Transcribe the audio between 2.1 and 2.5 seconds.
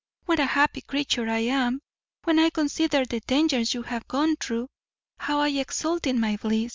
when I